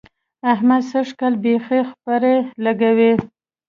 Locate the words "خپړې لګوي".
1.89-3.13